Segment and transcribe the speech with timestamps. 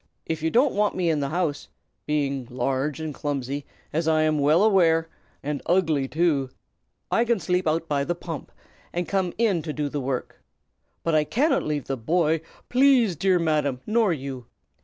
[0.25, 1.67] If you don't want me in the house,
[2.07, 5.07] being large and clumsy, as I am well aware,
[5.43, 6.49] and ugly too,
[7.11, 8.51] I can sleep out by the pump,
[8.91, 10.41] and come in to do the work.
[11.03, 14.47] But I cannot leave the boy, please, dear Madam, nor you.